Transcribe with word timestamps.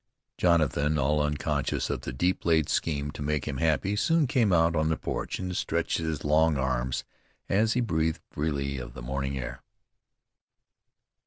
Jonathan, 0.35 0.97
all 0.97 1.21
unconscious 1.21 1.91
of 1.91 2.01
the 2.01 2.11
deep 2.11 2.43
laid 2.43 2.67
scheme 2.69 3.11
to 3.11 3.21
make 3.21 3.47
him 3.47 3.57
happy, 3.57 3.95
soon 3.95 4.25
came 4.25 4.51
out 4.51 4.75
on 4.75 4.89
the 4.89 4.97
porch, 4.97 5.37
and 5.37 5.55
stretched 5.55 5.99
his 5.99 6.25
long 6.25 6.57
arms 6.57 7.03
as 7.47 7.73
he 7.73 7.81
breathed 7.81 8.21
freely 8.31 8.79
of 8.79 8.95
the 8.95 9.03
morning 9.03 9.37
air. 9.37 9.61